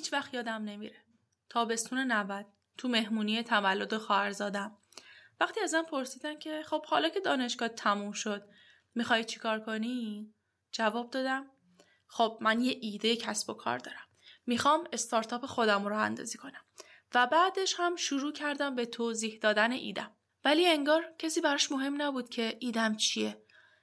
[0.00, 1.04] هیچ وقت یادم نمیره.
[1.48, 2.46] تابستون 90
[2.78, 4.78] تو مهمونی تولد خواهرزادم.
[5.40, 8.48] وقتی ازم پرسیدن که خب حالا که دانشگاه تموم شد
[8.94, 10.34] می‌خوای چیکار کنی؟
[10.72, 11.50] جواب دادم
[12.06, 14.06] خب من یه ایده کسب و کار دارم.
[14.46, 16.64] می‌خوام استارتاپ خودم رو اندازی کنم.
[17.14, 20.16] و بعدش هم شروع کردم به توضیح دادن ایدم.
[20.44, 23.42] ولی انگار کسی براش مهم نبود که ایدم چیه.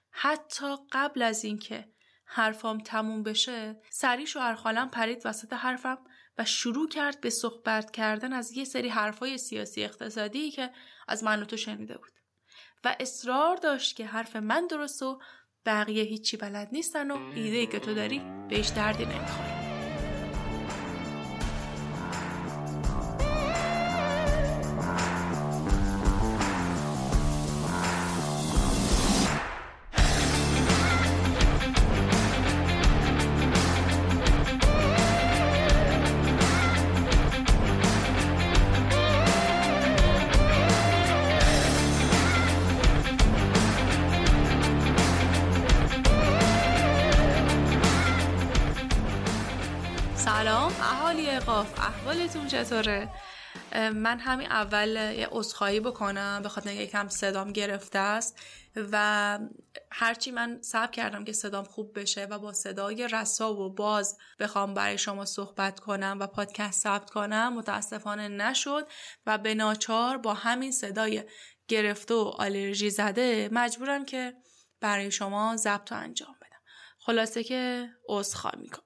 [0.09, 1.91] حتی قبل از اینکه
[2.27, 5.97] حرفام تموم بشه سری شوهر خالم پرید وسط حرفم
[6.37, 10.69] و شروع کرد به صحبت کردن از یه سری حرفای سیاسی اقتصادی که
[11.07, 12.11] از من و تو شنیده بود.
[12.83, 15.19] و اصرار داشت که حرف من درست و
[15.65, 19.56] بقیه هیچی بلد نیستن و ایده که تو داری بهش دردی نمی‌خوره.
[52.07, 53.09] احوالتون چطوره؟
[53.73, 58.39] من همین اول یه عذرخواهی بکنم به خاطر یکم صدام گرفته است
[58.91, 59.39] و
[59.91, 64.73] هرچی من صبر کردم که صدام خوب بشه و با صدای رسا و باز بخوام
[64.73, 68.87] برای شما صحبت کنم و پادکست ثبت کنم متاسفانه نشد
[69.25, 71.23] و به ناچار با همین صدای
[71.67, 74.33] گرفته و آلرژی زده مجبورم که
[74.81, 76.61] برای شما ضبط انجام بدم.
[76.99, 78.83] خلاصه که عذرخواهی می‌کنم.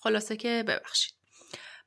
[0.00, 1.19] خلاصه که ببخشید.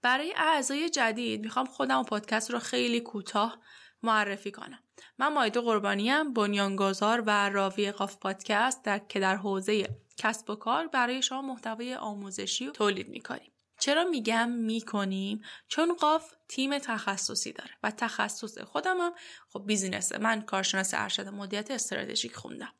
[0.03, 3.57] برای اعضای جدید می‌خوام خودم و پادکست رو خیلی کوتاه
[4.03, 4.79] معرفی کنم.
[5.17, 9.87] من مایده قربانیم بنیانگذار و راوی قاف پادکست در که در حوزه
[10.17, 13.51] کسب و کار برای شما محتوای آموزشی تولید می‌کنیم.
[13.79, 19.13] چرا میگم می‌کنیم چون قاف تیم تخصصی داره و تخصص خودم هم
[19.49, 22.73] خب بیزینسه من کارشناس ارشد مدیریت استراتژیک خوندم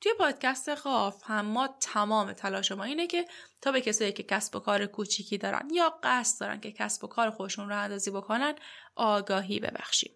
[0.00, 3.24] توی پادکست خاف هم ما تمام تلاش ما اینه که
[3.62, 7.06] تا به کسایی که کسب و کار کوچیکی دارن یا قصد دارن که کسب و
[7.06, 8.54] کار خودشون رو اندازی بکنن
[8.96, 10.12] آگاهی ببخشیم.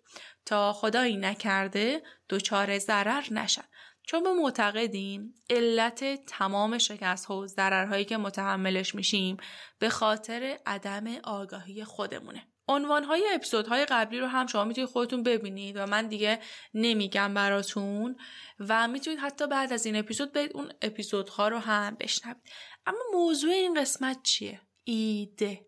[0.47, 3.65] تا خدایی نکرده دچار ضرر نشن.
[4.06, 9.37] چون به معتقدیم علت تمام شکست ها و ضررهایی که متحملش میشیم
[9.78, 12.52] به خاطر عدم آگاهی خودمونه.
[12.69, 16.41] عنوان های اپیزود های قبلی رو هم شما می‌تونید خودتون ببینید و من دیگه
[16.75, 18.17] نمیگم براتون
[18.61, 22.43] و می‌تونید حتی بعد از این اپیزود برید اون اپیزودها رو هم بشنوید.
[22.87, 25.67] اما موضوع این قسمت چیه؟ ایده.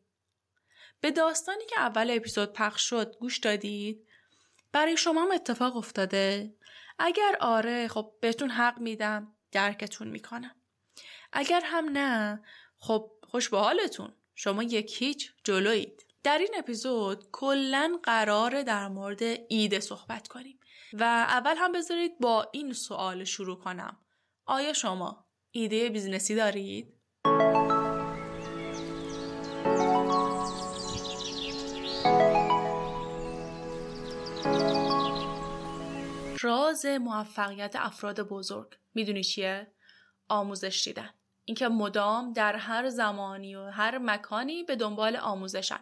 [1.01, 4.07] به داستانی که اول اپیزود پخش شد گوش دادید؟
[4.73, 6.55] برای شما هم اتفاق افتاده؟
[6.99, 10.57] اگر آره خب بهتون حق میدم درکتون می‌کنم.
[11.33, 12.43] اگر هم نه
[12.79, 16.07] خب خوش به حالتون شما یک هیچ جلویید.
[16.25, 20.61] در این اپیزود کلا قراره در مورد ایده صحبت کنیم
[20.93, 23.97] و اول هم بذارید با این سوال شروع کنم
[24.47, 26.95] آیا شما ایده business ی دارید؟
[36.41, 39.73] راز موفقیت افراد بزرگ می‌دونی چیه؟
[40.29, 41.11] آموزش دیدن
[41.45, 45.81] اینکه مدام در هر زمانی و هر مکانی به دنبال آموزشن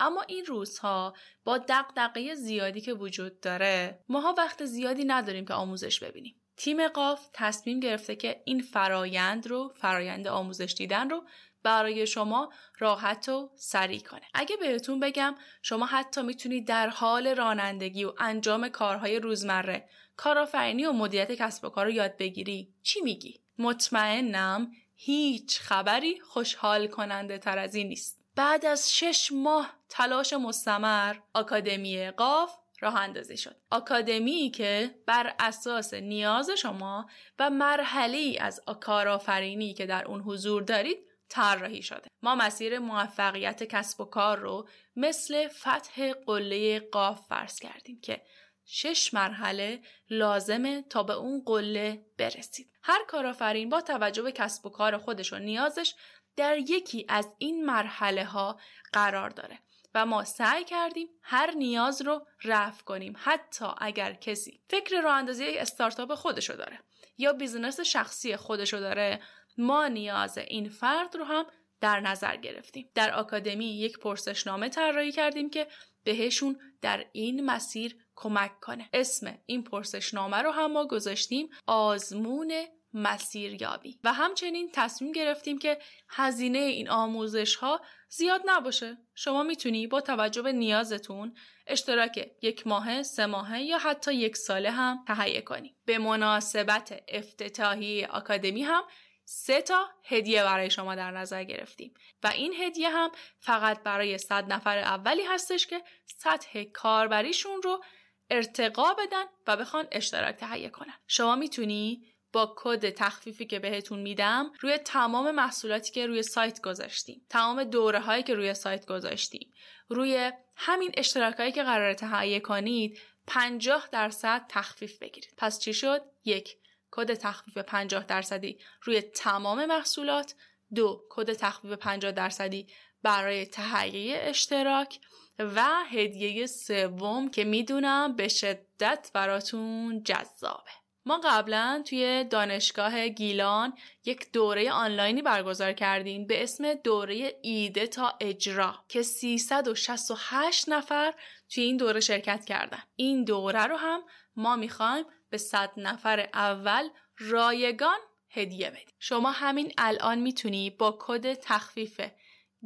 [0.00, 6.00] اما این روزها با دقدقه زیادی که وجود داره ماها وقت زیادی نداریم که آموزش
[6.00, 6.40] ببینیم.
[6.56, 11.24] تیم قاف تصمیم گرفته که این فرایند رو فرایند آموزش دیدن رو
[11.62, 14.22] برای شما راحت و سریع کنه.
[14.34, 20.92] اگه بهتون بگم شما حتی می‌تونید در حال رانندگی و انجام کارهای روزمره کارآفرینی و
[20.92, 27.58] مدیریت کسب و کار رو یاد بگیری چی میگی؟ مطمئنم هیچ خبری خوشحال کننده تر
[27.58, 28.23] از این نیست.
[28.36, 33.56] بعد از شش ماه تلاش مستمر آکادمی قاف راه اندازی شد.
[33.70, 37.06] آکادمی که بر اساس نیاز شما
[37.38, 42.08] و مرحله از کارآفرینی که در اون حضور دارید طراحی شده.
[42.22, 48.22] ما مسیر موفقیت کسب و کار رو مثل فتح قله قاف فرض کردیم که
[48.64, 49.80] شش مرحله
[50.10, 52.70] لازمه تا به اون قله برسید.
[52.82, 55.94] هر کارآفرین با توجه به کسب و کار خودش و نیازش
[56.36, 58.60] در یکی از این مرحله ها
[58.92, 59.58] قرار داره
[59.94, 65.44] و ما سعی کردیم هر نیاز رو رفع کنیم حتی اگر کسی فکر راه اندازی
[65.44, 66.78] استارتاپ خودشو داره
[67.18, 69.20] یا business شخصی خودشو داره
[69.58, 71.46] ما نیاز این فرد رو هم
[71.80, 72.90] در نظر گرفتیم.
[72.94, 75.66] در آکادمی یک پرسشنامه طراحی کردیم که
[76.04, 78.88] بهشون در این مسیر کمک کنه.
[78.92, 82.52] اسم این پرسشنامه رو هم ما گذاشتیم آزمون
[82.94, 88.98] مسیریابی و همچنین تصمیم گرفتیم که هزینه این آموزش ها زیاد نباشه.
[89.14, 91.36] شما می‌تونی با توجه به نیازتون
[91.66, 95.76] اشتراک یک ماهه، سه ماهه یا حتی یک ساله هم تهیه کنی.
[95.84, 98.82] به مناسبت افتتاحیه آکادمی هم
[99.24, 101.94] سه تا هدیه برای شما در نظر گرفتیم.
[102.22, 107.84] و این هدیه هم فقط برای صد نفر اولی هستش که سطح کاربریشون رو
[108.30, 110.94] ارتقا بدن و بخوان اشتراک تهیه کنن.
[111.06, 117.26] شما می‌تونی با کد تخفیفی که بهتون میدم روی تمام محصولاتی که روی سایت گذاشتیم.
[117.28, 119.52] تمام دوره هایی که روی سایت گذاشتیم.
[119.88, 125.34] روی همین اشتراک هایی که قرار تهیه کنید 50 درصد تخفیف بگیرید.
[125.36, 126.56] پس چی شد؟ یک
[126.90, 130.34] کد تخفیف 50 درصدی روی تمام محصولات.
[130.74, 132.66] دو کد تخفیف 50 درصدی
[133.02, 134.98] برای تهیه اشتراک.
[135.38, 140.83] و هدیه سوم که می‌دونم به شدت براتون جذابه.
[141.06, 148.14] ما قبلا توی دانشگاه گیلان یک دوره آنلاینی برگزار کردیم به اسم دوره ایده تا
[148.20, 151.14] اجرا که 368 نفر
[151.48, 152.82] توی این دوره شرکت کردن.
[152.96, 154.02] این دوره رو هم
[154.36, 157.98] ما می‌خوایم به 100 نفر اول رایگان
[158.30, 158.94] هدیه بدیم.
[158.98, 162.00] شما همین الان می‌تونی با کد تخفیف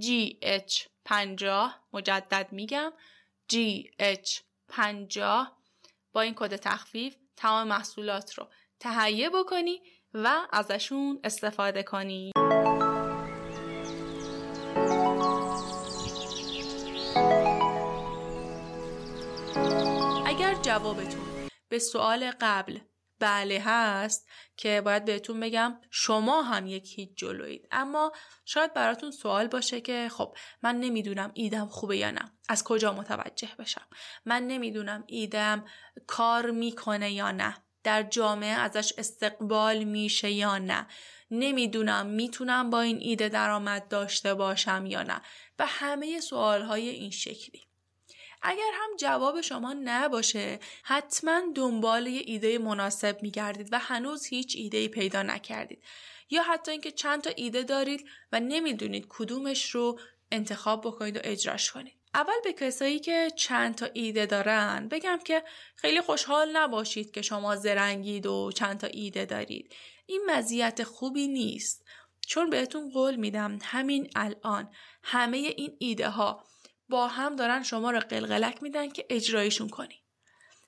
[0.00, 2.92] GH50 مجدد میگم
[3.52, 5.46] GH50
[6.12, 8.46] با این کد تخفیف تمام محصولات رو
[8.80, 9.82] تهیه بکنی
[10.14, 12.32] و ازشون استفاده کنی.
[20.26, 22.78] اگر جوابتون به سوال قبل
[23.20, 28.12] بله هست که باید بهتون بگم شما هم یک هیچ جلوید اما
[28.44, 32.32] شاید براتون سوال باشه که خب من نمی‌دونم ایدم خوبه یا نه.
[32.48, 33.86] از کجا متوجه بشم؟
[34.24, 35.64] من نمی‌دونم ایدم
[36.06, 37.56] کار می‌کنه یا نه.
[37.84, 40.86] در جامعه ازش استقبال میشه یا نه.
[41.30, 45.20] نمی‌دونم می‌تونم با این ایده درآمد داشته باشم یا نه.
[45.58, 47.68] و همه سوال های این شکلی.
[48.42, 54.88] اگر هم جواب شما نباشه حتما دنبال یه ایده مناسب میگردید و هنوز هیچ ایده
[54.88, 55.82] پیدا نکردید.
[56.30, 60.00] یا حتی اینکه چند تا ایده دارید و نمی‌دونید کدومش رو
[60.32, 61.94] انتخاب بکنید و اجراش کنید.
[62.14, 65.42] اول به کسایی که چند تا ایده دارن بگم که
[65.76, 69.72] خیلی خوشحال نباشید که شما زرنگید و چند تا ایده دارید.
[70.06, 71.84] این مزیت خوبی نیست.
[72.26, 74.70] چون بهتون قول میدم همین الان
[75.02, 76.44] همه این ایده ها
[76.88, 80.02] با هم دارن شما رو قلقلک میدن که اجرایشون کنی.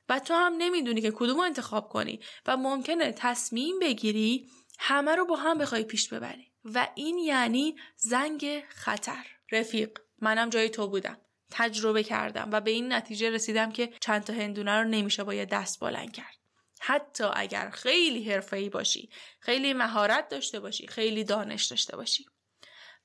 [0.08, 5.36] و تو هم نمی‌دونی که کدوم انتخاب کنی و ممکنه تصمیم بگیری همه رو با
[5.36, 6.52] هم بخوای پیش ببری.
[6.64, 9.26] و این یعنی زنگ خطر.
[9.52, 11.18] رفیق منم جای تو بودم.
[11.50, 15.44] تجربه کردم و به این نتیجه رسیدم که چند تا هندونه رو نمیشه با یه
[15.44, 16.36] دست بلند کرد.
[16.80, 22.26] حتی اگر خیلی حرفه‌ای باشی خیلی مهارت داشته باشی خیلی دانش داشته باشی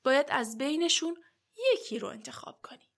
[0.03, 1.23] باید از بینشون
[1.73, 2.89] یکی رو انتخاب کنی.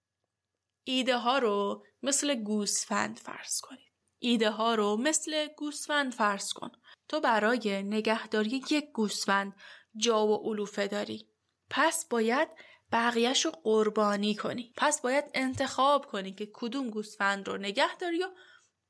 [0.89, 3.91] ایده ها رو مثل گوسفند فرض کنید.
[4.19, 6.71] ایده ها رو مثل گوسفند فرض کن.
[7.07, 9.55] تو برای نگهداری یک گوسفند
[9.97, 11.29] جا و علوفه داری.
[11.69, 12.49] پس باید
[12.91, 14.73] بقیهش رو قربانی کنی.
[14.77, 18.27] پس باید انتخاب کنی که کدوم گوسفند رو نگه داری و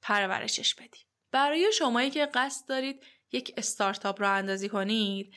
[0.01, 0.99] پرورشش بدی.
[1.31, 5.33] برای شمایی که قصد دارید یک استارتاپ رو اندازی کنید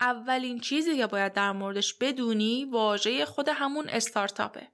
[0.00, 4.73] اولین چیزی که باید در موردش بدونی واژه خود همون استارتاپه.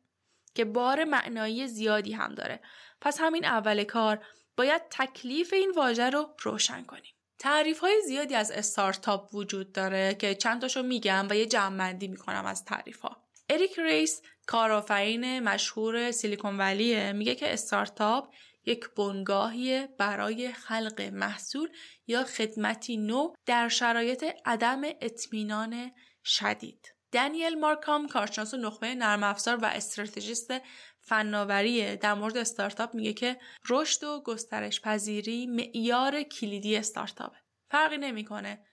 [0.55, 2.60] که بار معنایی زیادی هم داره.
[3.01, 4.25] پس همین اول کار
[4.56, 7.15] باید تکلیف این واژه رو روشن کنیم.
[7.39, 12.46] تعریف های زیادی از استارتاپ وجود داره که چند تاشو میگم و یه جمعبندی می‌کنم
[12.46, 18.34] از تعریف ها اریک ریس کارآفرین مشهور سیلیکون ولیه میگه که استارتاپ
[18.67, 21.69] یک بنگاهی برای خلق محصول
[22.06, 25.91] یا خدمتی نو در شرایط عدم اطمینان
[26.25, 26.94] شدید.
[27.12, 30.52] دنیل مارکام کارشناس نخبه نرم افزار و استراتژیست
[31.00, 37.36] فناوری در مورد استارتاپ میگه که رشد و گسترش پذیری معیار کلیدی استارتاپه.
[37.70, 38.67] فرقی نمی‌کنه.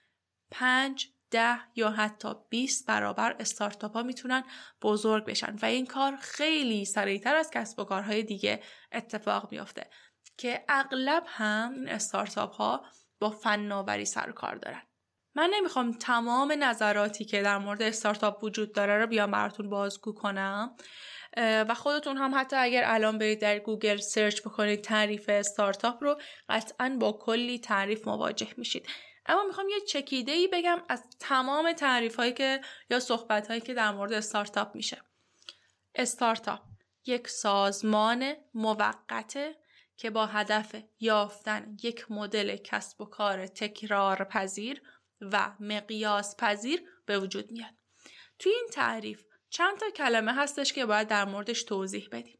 [0.50, 4.44] 5 ده یا حتی 20 برابر استارتاپ ها می‌تونن
[4.82, 9.90] بزرگ بشن و این کار خیلی سریعتر از کسب و کارهای دیگه اتفاق میافته
[10.36, 12.84] که اغلب هم این استارتاپ ها
[13.18, 14.82] با فناوری سر و کار دارن.
[15.38, 20.76] من نمی‌خوام تمام نظراتی که در مورد استارتاپ وجود داره رو بیام براتون بازگو کنم.
[21.36, 26.96] و خودتون هم حتی اگر الان برید در گوگل search بکنید تعریف استارتاپ رو قطعا
[27.00, 28.86] با کلی تعریف مواجه میشید.
[29.26, 33.74] اما می‌خوام یه چکیده ای بگم از تمام تعریف هایی که یا صحبت هایی که
[33.74, 35.02] در مورد استارتاپ میشه.
[35.94, 36.60] استارتاپ
[37.06, 39.56] یک سازمان موقته
[39.96, 44.82] که با هدف یافتن یک مدل کسب و کار تکرار پذیر
[45.20, 47.74] و مقیاس پذیر به وجود میاد.
[48.38, 52.38] توی این تعریف چند تا کلمه هستش که باید در موردش توضیح بدیم.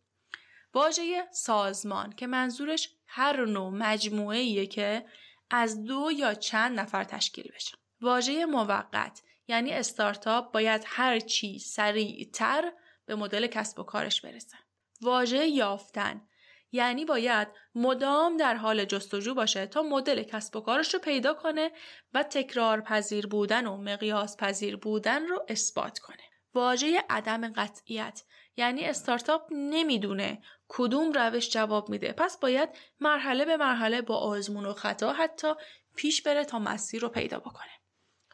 [0.75, 5.07] واژه سازمان که منظورش هر نوع مجموعه که
[5.51, 7.77] از دو یا چند نفر تشکیل بشه.
[8.01, 12.73] واژه موقت یعنی استارتاپ باید هر چی سریعتر
[13.07, 14.57] به مدل کسب و کارش برسه.
[15.03, 16.29] واژه یافتن
[16.73, 21.71] یعنی باید مدام در حال جستجو باشه تا مدل کسب و کارش رو پیدا کنه
[22.15, 26.23] و تکرار پذیر بودن و مقیاس پذیر بودن رو اثبات کنه.
[26.55, 28.23] واژه عدم قطعیت
[28.57, 32.69] یعنی استارتاپ نمی‌دونه کدوم روش جواب میده پس باید
[33.01, 35.55] مرحله به مرحله با آزمون و خطا حتی
[35.97, 37.71] پیش بره تا مسیر رو پیدا بکنه.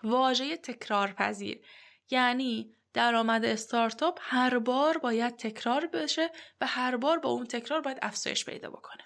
[0.03, 1.61] واژه تکرار پذیر
[2.11, 7.99] یعنی درآمد استارتاپ هر بار باید تکرار بشه و هر بار با اون تکرار باید
[8.03, 9.03] افزایش پیدا بکنه.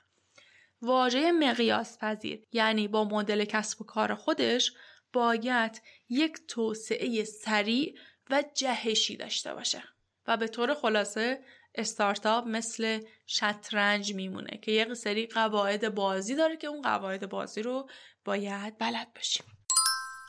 [0.83, 4.73] واژه مقیاس پذیر یعنی با مدل کسب و کار خودش
[5.13, 7.99] باید یک توسعه سریع
[8.31, 9.83] و جهشی داشته باشه
[10.27, 16.67] و به طور خلاصه استارتاپ مثل شطرنج میمونه که یک سری قواعد بازی داره که
[16.67, 17.89] اون قواعد بازی رو
[18.25, 19.58] باید بلد باشیم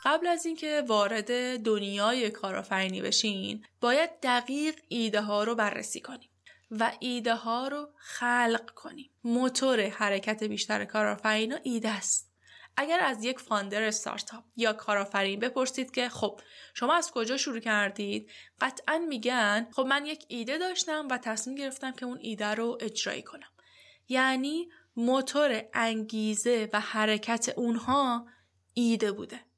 [0.04, 6.30] قبل از اینکه وارد دنیای کارآفرینی بشین باید دقیق ایده ها رو بررسی کنیم
[6.72, 9.12] و ایده ها رو خلق کنیم.
[9.24, 12.30] موتور حرکت بیشتر کارآفرینا ایده است.
[12.78, 16.40] اگر از یک فاندر استارتاپ یا کارآفرین بپرسید که خب
[16.74, 21.92] شما از کجا شروع کردید؟ قطعا میگن خب من یک ایده داشتم و تصمیم گرفتم
[21.92, 23.50] که اون ایده رو اجرایی کنم.
[24.08, 28.28] یعنی موتور انگیزه و حرکت اونها
[28.74, 29.49] ایده بوده.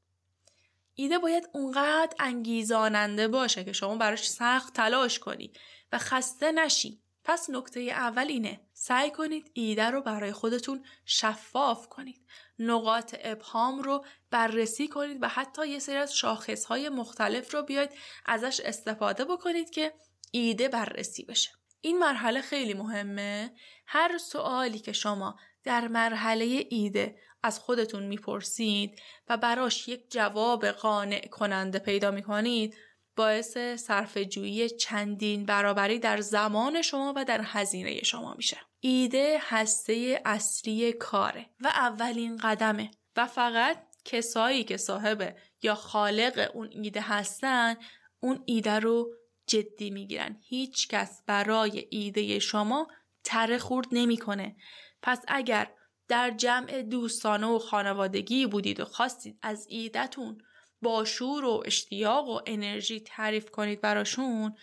[1.02, 5.60] ایده باید اونقدر انگیزاننده باشه که شما براش سخت تلاش کنید
[5.92, 7.02] و خسته نشی.
[7.24, 12.26] پس نکته اول اینه سعی کنید ایده رو برای خودتون شفاف کنید.
[12.60, 17.90] نقاط ابهام رو بررسی کنید و حتی یه سری از شاخصهای مختلف رو بیاید
[18.26, 19.94] ازش استفاده بکنید که
[20.32, 21.50] ایده بررسی بشه.
[21.82, 23.54] این مرحله خیلی مهمه.
[23.86, 31.28] هر سوالی که شما در مرحله ایده از خودتون می‌پرسید و براش یک جواب قانع
[31.28, 32.76] کننده پیدا می‌کنید
[33.16, 38.58] باعث صرف جویی چندین برابری در زمان شما و در هزینه شما میشه.
[38.80, 46.70] ایده هسته اصلی کاره و اولین قدمه و فقط کسایی که صاحب یا خالق اون
[46.72, 47.76] ایده هستن
[48.20, 49.14] اون ایده رو
[49.48, 50.38] جدی می‌گیرن.
[50.42, 52.88] هیچ کس برای ایده شما
[53.24, 54.56] تره خورد نمی‌کنه.
[55.02, 55.72] پس اگر
[56.08, 60.42] در جمع دوستانه و خانوادگی بودید و خواستید از ایدهتون
[60.82, 64.56] با شور و اشتیاق و انرژی تعریف کنید براشون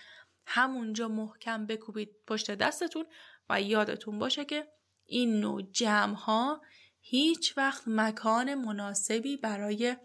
[0.47, 3.07] همونجا محکم بکوبید پشت دستتون
[3.51, 4.69] و یادتون باشه که
[5.07, 6.61] این نوع جمع ها
[7.01, 9.97] هیچ وقت مکان مناسبی برای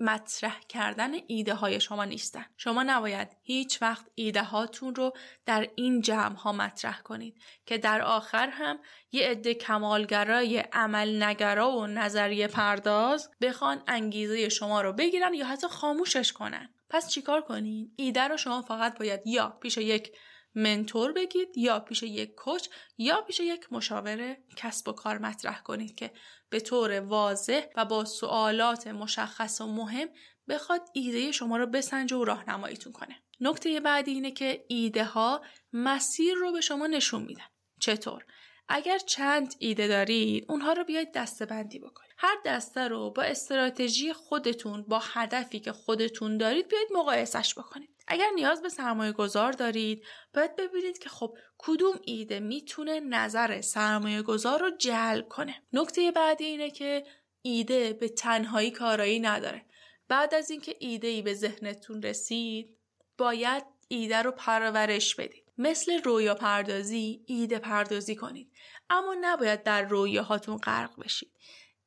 [0.00, 2.44] مطرح کردن ایده های شما نیستن.
[2.56, 5.12] شما نباید هیچ وقت ایده هاتون رو
[5.46, 8.78] در این جمع ها مطرح کنید که در آخر هم
[9.12, 15.68] یه عده کمالگرای عمل نگرا و نظریه پرداز بخوان انگیزه شما رو بگیرن یا حتی
[15.68, 16.68] خاموشش کنن.
[16.90, 20.12] پس چیکار کنین؟ ایده رو شما فقط باید یا پیش یک
[20.56, 25.94] منتور بگید یا پیش یک کوچ یا پیش یک مشاور کسب و کار مطرح کنید
[25.94, 26.10] که
[26.50, 30.08] به طور واضح و با سوالات مشخص و مهم
[30.48, 33.22] بخواد ایده شما رو بسنجه و راهنماییتون کنه.
[33.40, 37.44] نکته بعدی اینه که ایده ها مسیر رو به شما نشون میدن.
[37.80, 38.24] چطور؟
[38.68, 42.14] اگر چند ایده دارید اونها رو بیاید دسته بندی بکنید.
[42.18, 47.95] هر دسته رو با استراتژی خودتون با هدفی که خودتون دارید بیاید مقایسش بکنید.
[48.06, 54.22] اگر نیاز به سرمایه گذار دارید باید ببینید که خب کدوم ایده می‌تونه نظر سرمایه
[54.22, 55.62] گذار رو جلب کنه.
[55.72, 57.04] نکته بعدی اینه که
[57.42, 59.66] ایده به تنهایی کارایی نداره.
[60.08, 62.76] بعد از اینکه ایده ای به ذهنتون رسید
[63.18, 65.44] باید ایده رو پرورش بدید.
[65.58, 68.52] مثل رویا پردازی ایده پردازی کنید.
[68.90, 71.32] اما نباید در رویاهاتون غرق بشید.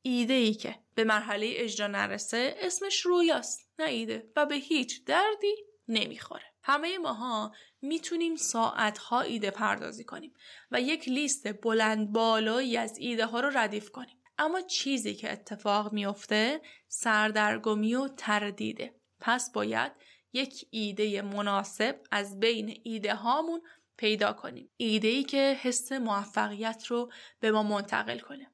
[0.02, 4.30] ایده ای که به مرحله اجرا نرسه اسمش رویاست نه ایده.
[4.36, 5.54] و به هیچ دردی
[5.90, 6.44] نمی‌خوره.
[6.62, 10.34] همه ماها می‌تونیم ساعتها ایده پردازی کنیم
[10.70, 14.16] و یک لیست بلند بالایی از ایده ها رو ردیف کنیم.
[14.38, 18.94] اما چیزی که اتفاق میافته سردرگمی و تردیده.
[19.20, 19.92] پس باید
[20.32, 23.62] یک ایده مناسب از بین ایده هامون
[23.96, 24.70] پیدا کنیم.
[24.76, 28.50] ایده ای که حس موفقیت رو به ما منتقل کنه.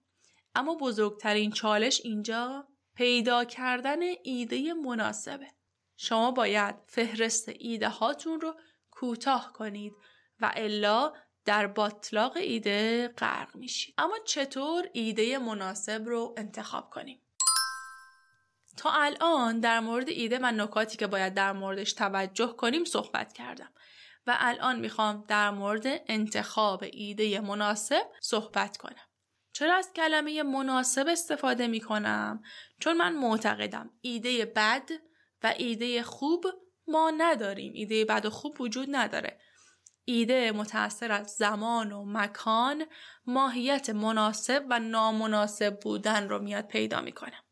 [0.55, 5.56] اما بزرگترین چالش اینجا پیدا کردن ایده مناسبه.
[5.97, 8.55] شما باید فهرست ایده هاتون رو
[8.91, 9.93] کوتاه کنید
[10.41, 11.13] و الا
[11.45, 17.21] در باطلاق ایده غرق میشید اما چطور ایده مناسب رو انتخاب کنیم
[18.77, 23.73] تا الان در مورد ایده و نکاتی که باید در موردش توجه کنیم صحبت کردم
[24.27, 29.07] و الان می‌خوام در مورد انتخاب ایده مناسب صحبت کنم.
[29.53, 32.43] چرا از کلمه مناسب استفاده می‌کنم؟
[32.81, 34.89] چون من معتقدم ایده بد
[35.43, 36.47] و ایده خوب
[36.89, 37.73] ما نداریم.
[37.75, 39.41] ایده بد و خوب وجود نداره.
[40.05, 42.87] ایده متأثر از زمان و مکان
[43.27, 47.43] ماهیت مناسب و نامناسب بودن رو میاد پیدا می‌کنه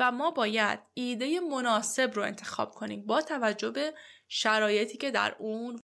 [0.00, 3.94] و ما باید ایده مناسب رو انتخاب کنیم با توجه به
[4.28, 5.80] شرایطی که در اون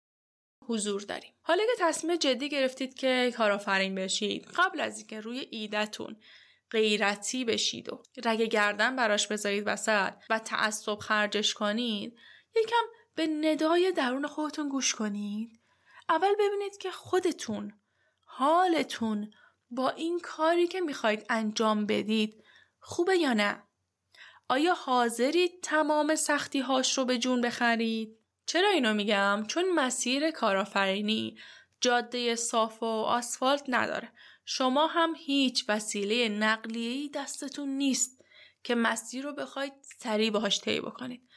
[0.68, 6.16] حضور داریم حالا که تصمیم جدی گرفتید که کارآفرین بشید قبل از اینکه روی ایدهتون
[6.72, 12.18] غیرتی بشید و رگ گردن براش بذارید وسط و تعصب خرجش کنید
[12.56, 15.62] یکم به ندای درون خودتون گوش کنید.
[16.10, 17.74] اول ببینید که خودتون
[18.24, 19.32] حالتون
[19.70, 22.44] با این کاری که می‌خواید انجام بدید
[22.80, 23.64] خوبه یا نه؟
[24.50, 31.38] آیا حاضرید تمام سختی هاش رو به جون بخرید؟ چرا اینو میگم؟ چون مسیر کارآفرینی
[31.82, 34.12] جاده صاف و آسفالت نداره.
[34.50, 38.24] شما هم هیچ وسیله نقلیه‌ای دستتون نیست
[38.64, 41.30] که مسیر رو بخواید سریع باهاش طی بکنید.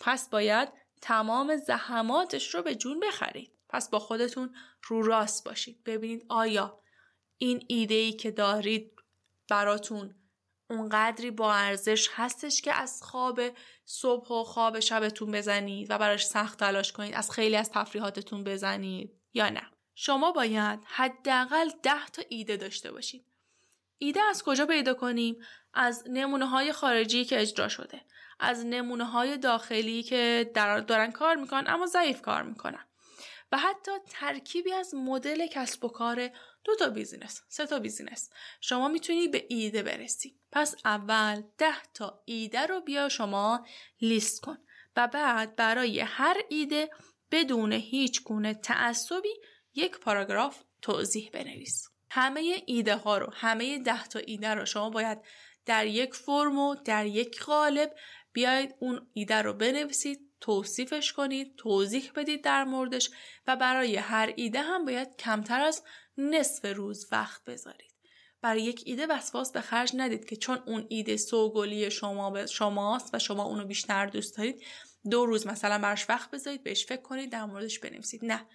[0.00, 0.68] پس باید
[1.00, 3.52] تمام زحماتش رو به جون بخرید.
[3.68, 5.84] پس با خودتون رو راست باشید.
[5.84, 6.80] ببینید آیا
[7.38, 8.92] این ایده ای که دارید
[9.48, 10.14] براتون
[10.70, 13.40] اونقدری با ارزش هستش که از خواب
[13.84, 19.20] صبح و خواب شبتون بزنید و براش سخت تلاش کنید از خیلی از تفریحاتتون بزنید
[19.34, 23.24] یا نه؟ شما باید حداقل ده تا ایده داشته باشید.
[23.98, 25.36] ایده از کجا پیدا کنیم؟
[25.74, 28.00] از نمونه های خارجی که اجرا شده.
[28.40, 32.86] از نمونه های داخلی که دارن کار می‌کنن اما ضعیف کار می‌کنن.
[33.52, 36.30] و حتی ترکیبی از مدل کسب و کار
[36.64, 38.30] دو تا business سه تا business.
[38.60, 40.38] شما می‌تونی به ایده برسی.
[40.52, 43.66] پس اول ده تا ایده رو بیا شما
[44.00, 44.58] لیست کن.
[44.96, 46.90] و بعد برای هر ایده
[47.30, 49.34] بدون هیچ گونه تعصبی
[49.74, 51.88] یک پاراگراف توضیح بنویس.
[52.10, 55.18] همه ایده ها رو همه ده تا ایده رو شما باید
[55.66, 57.94] در یک فرم و در یک قالب
[58.32, 63.10] بیاید اون ایده رو بنویسید توصیفش کنید توضیح بدید در موردش
[63.46, 65.82] و برای هر ایده هم باید کمتر از
[66.18, 67.92] نصف روز وقت بذارید.
[68.42, 73.14] برای یک ایده وسواس به خرج ندید که چون اون ایده سوگلی شما به شماست
[73.14, 74.62] و شما اونو بیشتر دوست دارید
[75.10, 78.24] دو روز مثلا براش وقت بذارید بهش فکر کنید در موردش بنویسید.
[78.24, 78.46] نه.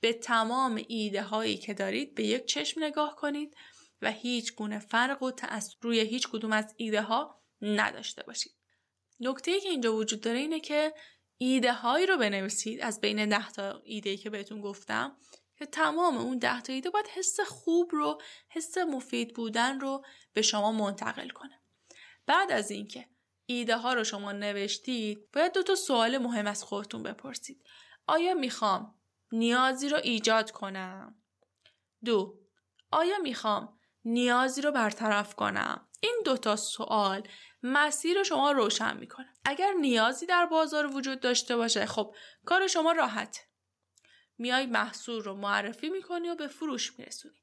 [0.00, 3.56] به تمام ایده هایی که دارید به یک چشم نگاه کنید
[4.02, 8.52] و هیچ گونه فرق و تأثیر روی هیچ کدوم از ایده ها نداشته باشید.
[9.20, 10.94] نکته ای که اینجا وجود داره اینه که
[11.38, 15.16] ایده هایی رو بنویسید از بین ده تا ایده که بهتون گفتم
[15.58, 20.42] که تمام اون ده تا ایده باید حس خوب رو حس مفید بودن رو به
[20.42, 21.60] شما منتقل کنه.
[22.26, 23.08] بعد از اینکه
[23.46, 27.64] ایده ها رو شما نوشتید باید دو تا سوال مهم از خودتون بپرسید.
[28.06, 28.99] آیا می‌خوام
[29.32, 31.22] نیازی رو ایجاد کنم.
[32.04, 32.40] دو
[32.90, 37.28] آیا می‌خوام نیازی رو برطرف کنم؟ این دوتا سوال
[37.62, 39.32] مسیر شما روشن می‌کنه.
[39.44, 42.14] اگر نیازی در بازار وجود داشته باشه خب
[42.44, 43.40] کار شما راحت.
[44.38, 47.34] میای محصول رو معرفی می‌کنی و به فروش میرسونی.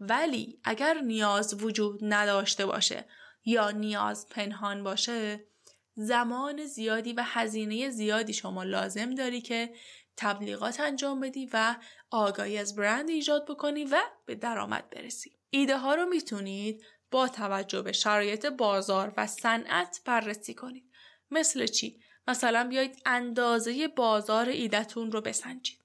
[0.00, 3.08] ولی اگر نیاز وجود نداشته باشه
[3.44, 5.46] یا نیاز پنهان باشه
[5.94, 9.74] زمان زیادی و هزینه زیادی شما لازم داری که
[10.16, 11.76] تبلیغات انجام بدی و
[12.10, 17.82] آگاهی از برند ایجاد بکنی و به درآمد برسی ایده ها رو می‌تونید با توجه
[17.82, 20.90] به شرایط بازار و صنعت بررسی کنید.
[21.30, 25.78] مثل چی؟ مثلا بیایید اندازه بازار ایدهتون رو بسنجید.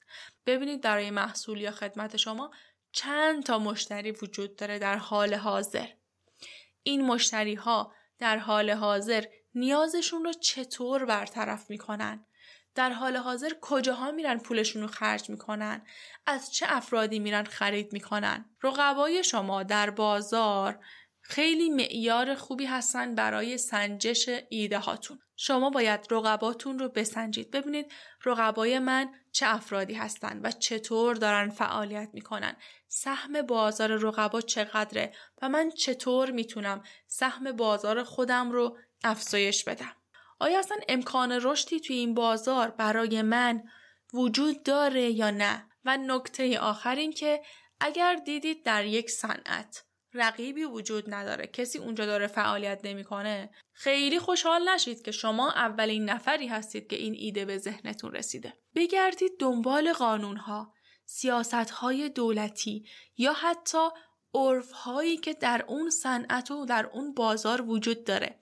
[0.46, 2.52] ببینید برای محصول یا خدمت شما
[2.92, 5.88] چند تا مشتری وجود داره در حال حاضر.
[6.84, 12.26] این مشتری ها در حال حاضر نیازشون رو چطور برطرف می‌کنن؟
[12.78, 15.82] در حال حاضر کجاها میرن پولشون رو خرج می‌کنن؟
[16.26, 20.80] از چه افرادی میرن خرید می‌کنن؟ رقبای شما در بازار
[21.22, 25.20] خیلی معیار خوبی هستن برای سنجش ایده هاتون.
[25.36, 27.52] شما باید رقباتون رو بسنجید.
[27.52, 27.92] ببینید
[28.26, 32.56] رقبای من چه افرادی هستن و چطور دارن فعالیت می‌کنن.
[32.88, 39.97] سهم بازار رقبا چقدره و من چطور می‌تونم سهم بازار خودم رو افزایش بدم.
[40.40, 43.64] آیا اصلا امکان رشدی توی این بازار برای من
[44.14, 47.42] وجود داره یا نه؟ و نکته آخر این که
[47.80, 54.70] اگر دیدید در یک صنعت رقیبی وجود نداره کسی اونجا داره فعالیت نمی‌کنه خیلی خوشحال
[54.70, 60.74] نشید که شما اولین نفری هستید که این ایده به ذهنتون رسیده بگردید دنبال قانونها
[61.06, 62.86] سیاستهای دولتی
[63.18, 63.88] یا حتی
[64.34, 68.40] عرفهایی که در اون صنعت و در اون بازار وجود داره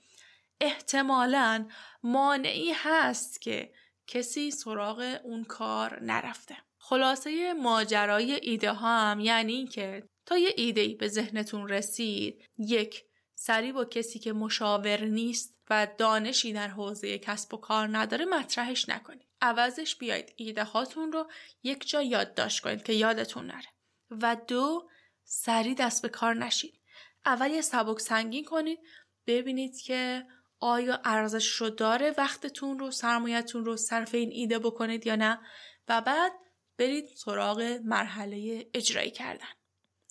[0.61, 1.67] احتمالا
[2.03, 3.73] مانعی هست که
[4.07, 6.57] کسی سراغ اون کار نرفته.
[6.77, 13.03] خلاصه ماجرای ایده ها هم یعنی اینکه تا یه ایده به ذهنتون رسید یک
[13.35, 18.89] سری با کسی که مشاور نیست و دانشی در حوزه کسب و کار نداره مطرحش
[18.89, 19.27] نکنید.
[19.41, 21.31] عوضش بیاید ایده هاتون رو
[21.63, 23.67] یک جا یادداشت کنید که یادتون نره.
[24.11, 24.89] و دو
[25.23, 26.81] سری دست به کار نشید.
[27.25, 28.79] اول یه سبک سنگین کنید
[29.27, 30.25] ببینید که
[30.65, 35.39] آیا ارزش رو داره وقتتون رو سرمایتون رو صرف این ایده بکنید یا نه؟
[35.87, 36.31] و بعد
[36.77, 39.47] برید سراغ مرحله اجرایی کردن.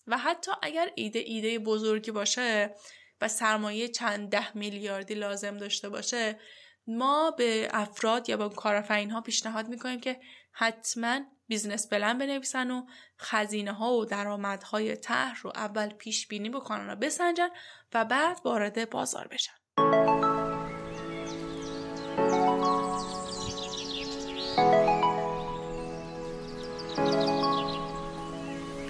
[0.07, 2.75] و حتی اگر ایده ایده بزرگی باشه
[3.21, 6.39] و سرمایه چند ده میلیاردی لازم داشته باشه
[6.87, 10.21] ما به افراد یا به کارآفرین ها پیشنهاد می‌کنیم که
[10.53, 12.87] حتما business plan بنویسن و
[13.21, 17.49] هزینه ها و درآمدهای طرح رو اول پیش بینی بکنن و بسنجن
[17.95, 19.64] و بعد وارد بازار بشن.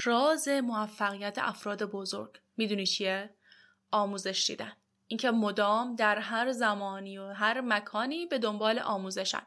[0.04, 2.30] راز موفقیت افراد بزرگ.
[2.56, 3.34] می‌دونی چیه؟
[3.90, 4.72] آموزش دیدن.
[5.06, 9.42] اینکه مدام در هر زمانی و هر مکانی به دنبال آموزشن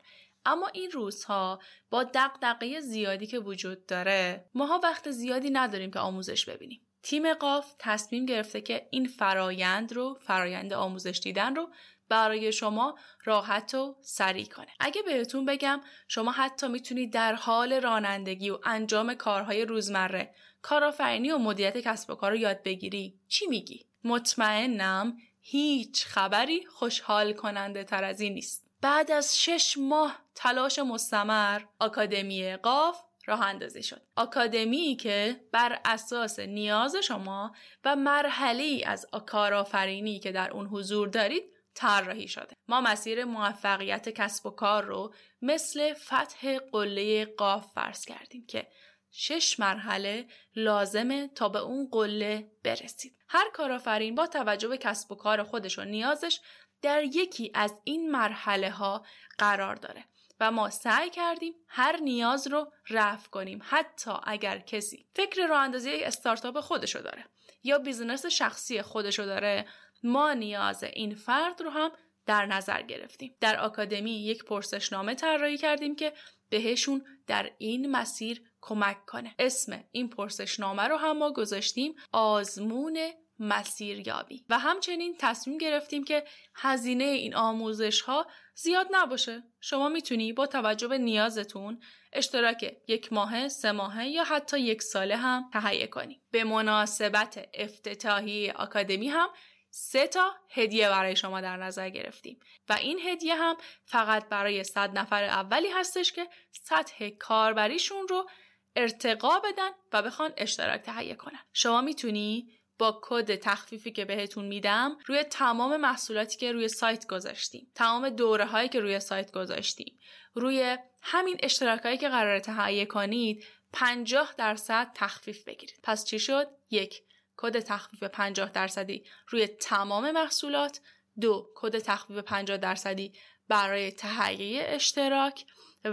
[0.46, 6.46] اما این روزها با دقدقه زیادی که وجود داره ماها وقت زیادی نداریم که آموزش
[6.46, 6.88] ببینیم.
[7.04, 11.70] تیم قاف تصمیم گرفته که این فرایند رو فرایند آموزش دیدن رو
[12.10, 14.68] برای شما راحت و سریع کنه.
[14.80, 20.36] اگه بهتون بگم شما حتی می‌تونید در حال رانندگی و انجام کارهای روزمره
[20.68, 27.34] کارآفرینی و مدیریت کسب و کار رو یاد بگیری چی میگی مطمئنم هیچ خبری خوشحال
[27.34, 33.84] کننده تر از این نیست بعد از شش ماه تلاش مستمر آکادمی قاف راه اندازی
[33.84, 34.02] شد.
[34.16, 41.44] آکادمی که بر اساس نیاز شما و مرحله از کارآفرینی که در اون حضور دارید
[41.74, 42.56] طراحی شده.
[42.68, 48.68] ما مسیر موفقیت کسب و کار رو مثل فتح قله قاف فرض کردیم که
[49.12, 53.18] شش مرحله لازمه تا به اون قله برسید.
[53.30, 56.40] هر کارآفرین با توجه به کسب و کار خودش و نیازش
[56.82, 59.06] در یکی از این مرحله ها
[59.38, 60.06] قرار داره
[60.40, 65.92] و ما سعی کردیم هر نیاز رو رفع کنیم حتی اگر کسی فکر راه اندازی
[65.92, 67.26] استارتاپ خودشو داره
[67.64, 69.66] یا business شخصی خودشو داره
[70.04, 71.92] ما نیاز این فرد رو هم
[72.26, 76.14] در نظر گرفتیم در آکادمی یک پرسشنامه طراحی کردیم که
[76.50, 79.36] بهشون در این مسیر کمک کنه.
[79.40, 83.00] اسم این پرسشنامه رو هم ما گذاشتیم آزمون
[83.40, 84.46] مسیریابی.
[84.50, 86.24] و همچنین تصمیم گرفتیم که
[86.56, 89.44] هزینه این آموزش ها زیاد نباشه.
[89.62, 91.82] شما می‌تونی با توجه به نیازتون
[92.14, 96.22] اشتراک یک ماه، سه ماهه یا حتی یک ساله هم تهیه کنی.
[96.32, 99.30] به مناسبت افتتاحی آکادمی هم
[99.70, 102.40] سه تا هدیه برای شما در نظر گرفتیم.
[102.70, 108.30] و این هدیه هم فقط برای صد نفر اولی هستش که سطح کاربریشون رو
[108.78, 111.40] ارتقا بدن و بخوان اشتراک تهیه کنن.
[111.54, 117.72] شما می‌تونی با کد تخفیفی که بهتون میدم روی تمام محصولاتی که روی سایت گذاشتیم
[117.76, 120.00] تمام دوره هایی که روی سایت گذاشتیم
[120.34, 125.80] روی همین اشتراک هایی که قرار تهیه کنید 50 درصد تخفیف بگیرید.
[125.84, 127.02] پس چی شد؟ یک
[127.38, 130.82] کد تخفیف 50 درصدی روی تمام محصولات.
[131.22, 133.14] دو کد تخفیف 50 درصدی
[133.48, 135.46] برای تهیه اشتراک.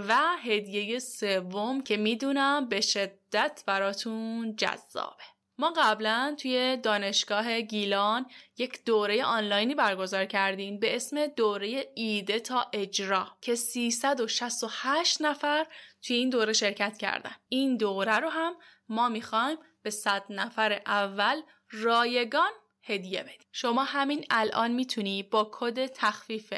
[0.08, 5.24] و هدیه سوم که می‌دونم به شدت براتون جذابه.
[5.58, 8.26] ما قبلا توی دانشگاه گیلان
[8.58, 15.66] یک دوره آنلاینی برگزار کردیم به اسم دوره ایده تا اجرا که 368 نفر
[16.02, 17.36] توی این دوره شرکت کردن.
[17.48, 18.56] این دوره رو هم
[18.88, 22.50] ما می‌خوایم به 100 نفر اول رایگان
[22.82, 23.48] هدیه بدیم.
[23.52, 26.54] شما همین الان می‌تونی با کد تخفیف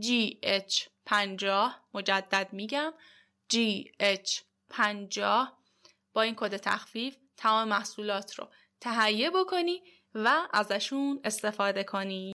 [0.00, 2.94] GH50 مجدد میگم.
[3.52, 5.22] GH50
[6.12, 8.48] با این کد تخفیف تمام محصولات رو
[8.80, 9.82] تهیه بکنی
[10.14, 12.32] و ازشون استفاده کنی.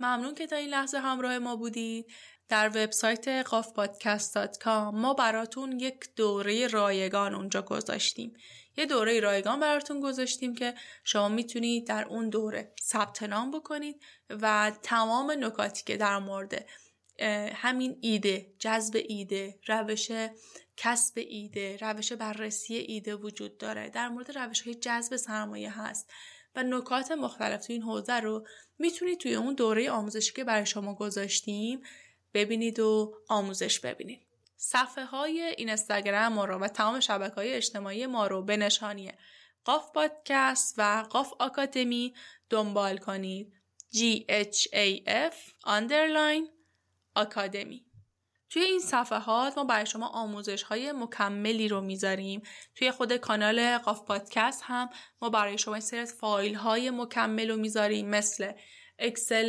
[0.00, 2.06] ممنون که تا این لحظه همراه ما بودید.
[2.48, 8.32] در وبسایت قافپادکست.com ما براتون یک دوره رایگان اونجا گذاشتیم.
[8.76, 14.72] یه دوره رایگان براتون گذاشتیم که شما می‌تونید در اون دوره ثبت نام بکنید و
[14.82, 16.66] تمام نکاتی که در مورد
[17.54, 20.10] همین ایده جذب ایده روش
[20.76, 23.90] کسب ایده روش بررسی ایده وجود داره.
[23.90, 26.10] در مورد روش های جذب سرمایه هست.
[26.56, 28.46] و نکات مختلف تو این حوزه رو
[28.78, 31.80] می‌تونید توی اون دوره آموزشی که برای شما گذاشتیم
[32.34, 34.26] ببینید و آموزش ببینید.
[34.56, 39.12] صفحه های اینستاگرام ما رو و تمام شبکه های اجتماعی ما رو به نشانی
[39.64, 42.14] قاف پادکست و قاف آکادمی
[42.50, 43.52] دنبال کنید.
[43.94, 45.36] G H A F
[45.66, 46.48] underline
[47.14, 47.86] آکادمی
[48.54, 52.42] توی این صفحات ما برای شما آموزش های مکملی رو می‌ذاریم.
[52.74, 54.90] توی خود کانال قاف پادکست هم
[55.22, 58.52] ما برای شما سری فایل های مکمل رو می‌ذاریم مثل
[58.98, 59.48] Excel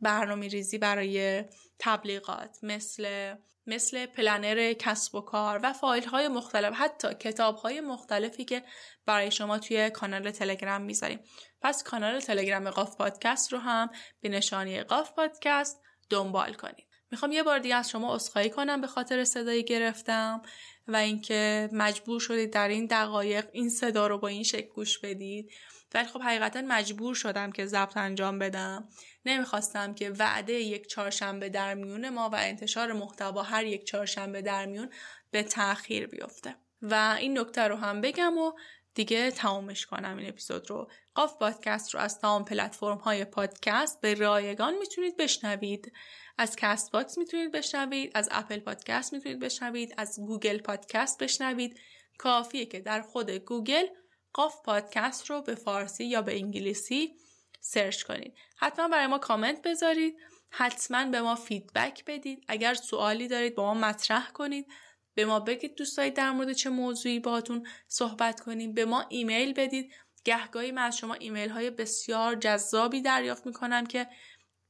[0.00, 1.44] برنامه ریزی برای
[1.78, 3.34] تبلیغات مثل
[3.66, 8.62] مثل planner کسب و کار و فایل های مختلف حتی کتاب های مختلفی که
[9.06, 11.20] برای شما توی کانال تلگرام می‌ذاریم.
[11.62, 16.91] پس کانال تلگرام قاف پادکست رو هم به نشانی قاف پادکست دنبال کنید.
[17.12, 20.42] می‌خوام یه بار دیگه از شما عذرخواهی کنم به خاطر صدای گرفتم
[20.88, 25.50] و اینکه مجبور شدید در این دقایق این صدا رو با این شکل گوش بدید.
[25.94, 28.88] ولی خب حقیقتا مجبور شدم که ضبط انجام بدم.
[29.26, 34.66] نمی‌خواستم که وعده یک چهارشنبه در میون ما و انتشار محتوا هر یک چهارشنبه در
[34.66, 34.90] میون
[35.30, 36.56] به تاخیر بیفته.
[36.82, 38.52] و این نکته رو هم بگم و
[38.94, 40.90] دیگه تمامش کنم این اپیزود رو.
[41.14, 45.92] قاف پادکست رو از تمام پلتفرم های پادکست به رایگان می‌تونید بشنوید.
[46.38, 51.80] از Castbox می‌تونید بشنوید از Apple Podcast می‌تونید بشنوید از Google Podcast بشنوید.
[52.18, 53.86] کافیه که در خود گوگل
[54.32, 57.16] قاف پادکست رو به فارسی یا به انگلیسی
[57.60, 58.34] search کنید.
[58.56, 60.16] حتما برای ما کامنت بذارید.
[60.50, 62.44] حتما به ما feedback بدید.
[62.48, 64.66] اگر سوالی دارید با ما مطرح کنید.
[65.14, 68.74] به ما بگید دوست دارید در مورد چه موضوعی باهاتون صحبت کنیم.
[68.74, 69.92] به ما ایمیل بدید.
[70.24, 74.06] گهگاهی من از شما ایمیل های بسیار جذابی دریافت می‌کنم که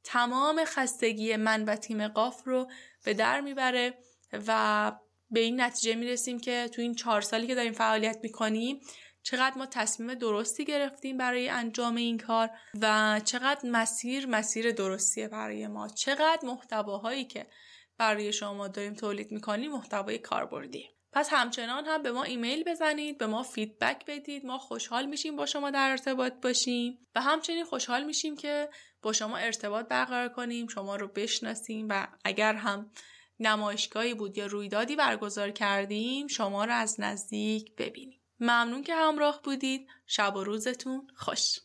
[0.04, 2.70] تمام خستگی من و تیم قاف رو
[3.04, 3.94] به در می‌بره
[4.46, 4.92] و
[5.30, 8.80] به این نتیجه می‌رسیم که تو این چهار سالی که داریم فعالیت می‌کنیم
[9.22, 12.50] چقدر ما تصمیم درستی گرفتیم برای انجام این کار
[12.80, 15.88] و چقدر مسیر مسیر درستیه برای ما.
[15.88, 17.46] چقدر محتواهایی که
[18.02, 20.88] برای شما داریم تولید می‌کنیم محتوای کاربردی.
[21.12, 25.46] پس همچنان هم به ما ایمیل بزنید به ما فیدبک بدید ما خوشحال میشیم با
[25.46, 27.06] شما در ارتباط باشیم.
[27.14, 28.68] و همچنین خوشحال میشیم که
[29.02, 32.90] با شما ارتباط برقرار کنیم شما رو بشناسیم و اگر هم
[33.40, 38.20] نمایشگاهی بود یا رویدادی برگزار کردیم شما رو از نزدیک ببینیم.
[38.40, 39.88] ممنون که همراه بودید.
[40.06, 41.58] شب و روزتون خوش.